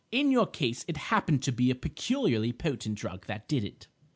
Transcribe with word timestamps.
In 0.11 0.31
your 0.31 0.47
case 0.47 0.83
it 0.87 0.97
happened 0.97 1.43
to 1.43 1.51
be 1.51 1.69
a 1.69 1.75
peculiarly 1.75 2.51
potent 2.53 2.95
drug 2.97 3.27
that 3.27 3.47
did 3.47 3.63
it. 3.63 3.87